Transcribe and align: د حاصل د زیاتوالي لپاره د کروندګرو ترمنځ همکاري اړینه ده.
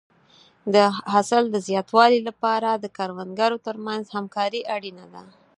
د 0.73 0.75
حاصل 1.11 1.43
د 1.49 1.55
زیاتوالي 1.67 2.19
لپاره 2.29 2.69
د 2.73 2.85
کروندګرو 2.97 3.57
ترمنځ 3.67 4.03
همکاري 4.15 4.61
اړینه 4.75 5.05
ده. 5.13 5.23